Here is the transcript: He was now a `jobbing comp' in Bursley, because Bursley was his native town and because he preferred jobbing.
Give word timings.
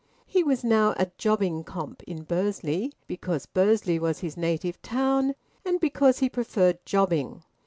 He 0.25 0.43
was 0.43 0.63
now 0.63 0.93
a 0.97 1.05
`jobbing 1.05 1.63
comp' 1.63 2.01
in 2.07 2.23
Bursley, 2.23 2.91
because 3.05 3.45
Bursley 3.45 3.99
was 3.99 4.17
his 4.17 4.35
native 4.35 4.81
town 4.81 5.35
and 5.63 5.79
because 5.79 6.17
he 6.17 6.27
preferred 6.27 6.83
jobbing. 6.87 7.43